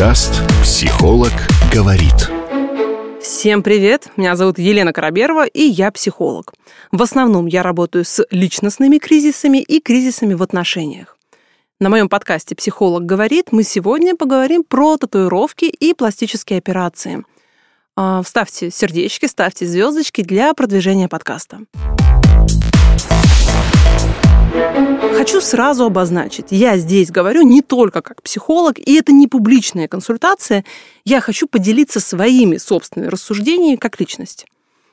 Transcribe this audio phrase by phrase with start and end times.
[0.00, 1.30] Подкаст «Психолог
[1.70, 2.30] говорит».
[3.20, 4.08] Всем привет!
[4.16, 6.54] Меня зовут Елена Караберова, и я психолог.
[6.90, 11.18] В основном я работаю с личностными кризисами и кризисами в отношениях.
[11.80, 17.22] На моем подкасте «Психолог говорит» мы сегодня поговорим про татуировки и пластические операции.
[17.94, 21.58] А, ставьте сердечки, ставьте звездочки для продвижения подкаста.
[25.16, 30.64] Хочу сразу обозначить, я здесь говорю не только как психолог, и это не публичная консультация,
[31.04, 34.46] я хочу поделиться своими собственными рассуждениями как личность.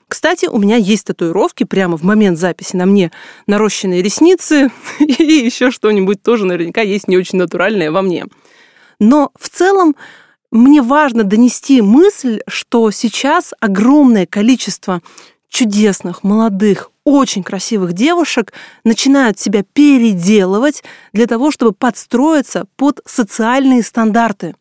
[0.08, 3.12] Кстати, у меня есть татуировки прямо в момент записи на мне
[3.46, 8.26] нарощенные ресницы и еще что-нибудь тоже наверняка есть не очень натуральное во мне.
[9.00, 9.96] Но в целом
[10.52, 15.02] мне важно донести мысль, что сейчас огромное количество
[15.50, 18.52] чудесных, молодых, очень красивых девушек
[18.84, 24.56] начинают себя переделывать для того, чтобы подстроиться под социальные стандарты.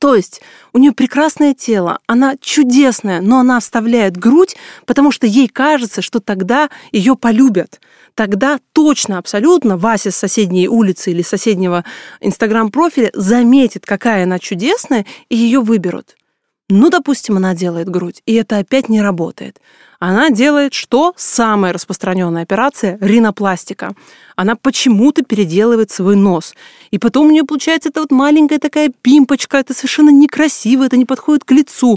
[0.00, 5.46] То есть у нее прекрасное тело, она чудесная, но она вставляет грудь, потому что ей
[5.46, 7.80] кажется, что тогда ее полюбят.
[8.16, 11.84] Тогда точно, абсолютно Вася с соседней улицы или соседнего
[12.20, 16.16] инстаграм-профиля заметит, какая она чудесная, и ее выберут.
[16.76, 19.60] Ну, допустим, она делает грудь, и это опять не работает.
[20.00, 21.14] Она делает что?
[21.16, 23.92] Самая распространенная операция– ринопластика.
[24.34, 26.52] Она почему-то переделывает свой нос.
[26.90, 31.04] И потом у нее получается эта вот маленькая такая пимпочка, это совершенно некрасиво, это не
[31.04, 31.96] подходит к лицу.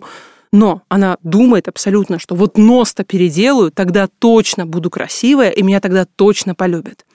[0.51, 6.05] Но она думает абсолютно, что вот нос-то переделаю, тогда точно буду красивая, и меня тогда
[6.05, 7.06] точно полюбят.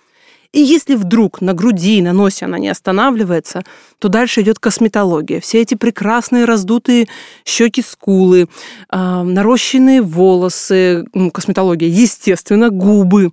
[0.52, 3.62] И если вдруг на груди на носе она не останавливается,
[3.98, 5.40] то дальше идет косметология.
[5.40, 7.08] Все эти прекрасные раздутые
[7.44, 8.48] щеки, скулы,
[8.90, 13.30] э, нарощенные волосы, косметология, естественно, губы, а,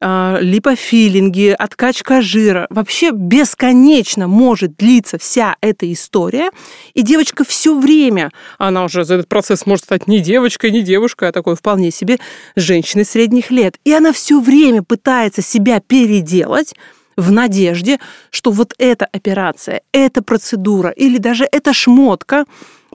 [0.00, 2.66] липофилинги, откачка жира.
[2.70, 6.50] Вообще бесконечно может длиться вся эта история.
[6.94, 11.30] И девочка все время, она уже за этот процесс может стать не девочкой, не девушкой,
[11.30, 12.18] а такой вполне себе
[12.54, 13.78] женщиной средних лет.
[13.84, 16.74] И она все время пытается себя переделать,
[17.18, 17.98] в надежде,
[18.30, 22.44] что вот эта операция, эта процедура или даже эта шмотка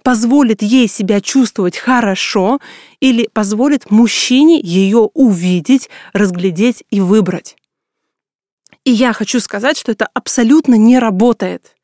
[0.03, 2.59] позволит ей себя чувствовать хорошо
[2.99, 7.55] или позволит мужчине ее увидеть, разглядеть и выбрать.
[8.83, 11.75] И я хочу сказать, что это абсолютно не работает.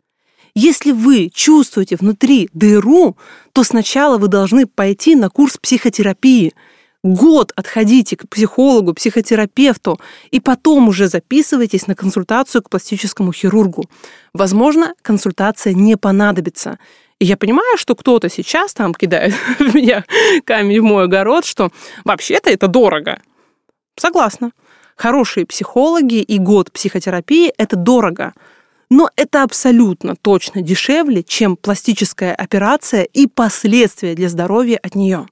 [0.53, 3.15] Если вы чувствуете внутри дыру,
[3.53, 6.53] то сначала вы должны пойти на курс психотерапии.
[7.01, 13.85] Год отходите к психологу, психотерапевту, и потом уже записывайтесь на консультацию к пластическому хирургу.
[14.33, 16.77] Возможно, консультация не понадобится.
[17.19, 20.05] И я понимаю, что кто-то сейчас там кидает в меня
[20.45, 21.69] камень в мой огород, что
[22.05, 23.21] вообще-то это дорого.
[23.97, 24.51] Согласна.
[24.95, 28.33] Хорошие психологи и год психотерапии– это дорого.
[28.89, 35.27] Но это абсолютно точно дешевле, чем пластическая операция и последствия для здоровья от нее.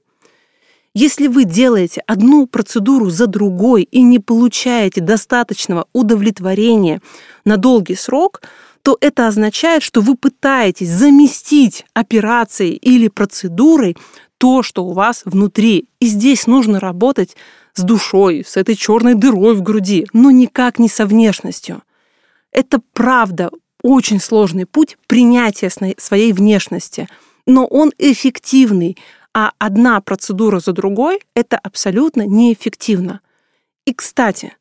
[0.94, 7.02] Если вы делаете одну процедуру за другой и не получаете достаточного удовлетворения
[7.46, 8.42] на долгий срок–
[8.88, 13.98] то это означает, что вы пытаетесь заместить операцией или процедурой
[14.38, 15.90] то, что у вас внутри.
[16.00, 17.36] И здесь нужно работать
[17.74, 21.84] с душой, с этой черной дырой в груди, но никак не со внешностью.
[22.54, 23.52] Это правда
[23.84, 27.10] очень сложный путь принятия своей внешности,
[27.46, 28.96] но он эффективный,
[29.34, 33.20] а одна процедура за другой– это абсолютно неэффективно.
[33.84, 34.56] И, кстати,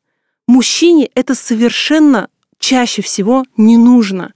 [0.49, 2.27] мужчине это совершенно
[2.59, 4.33] чаще всего не нужно.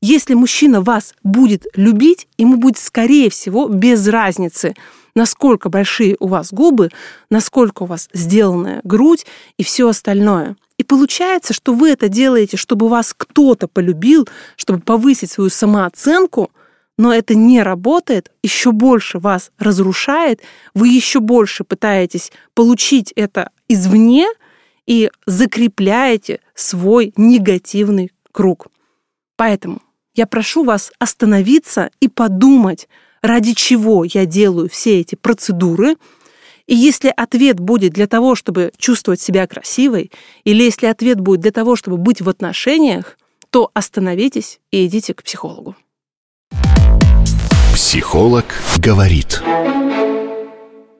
[0.00, 4.74] Если мужчина вас будет любить, ему будет, скорее всего, без разницы,
[5.14, 6.90] насколько большие у вас губы,
[7.30, 9.26] насколько у вас сделанная грудь
[9.58, 10.56] и все остальное.
[10.78, 16.50] И получается, что вы это делаете, чтобы вас кто-то полюбил, чтобы повысить свою самооценку,
[16.98, 20.40] но это не работает, еще больше вас разрушает,
[20.74, 24.26] вы еще больше пытаетесь получить это извне,
[24.86, 28.68] и закрепляете свой негативный круг.
[29.36, 29.80] Поэтому
[30.14, 32.88] я прошу вас остановиться и подумать,
[33.22, 35.96] ради чего я делаю все эти процедуры.
[36.66, 40.10] И если ответ будет для того, чтобы чувствовать себя красивой,
[40.44, 43.18] или если ответ будет для того, чтобы быть в отношениях,
[43.50, 45.76] то остановитесь и идите к психологу.
[47.74, 48.46] Психолог
[48.78, 49.42] говорит.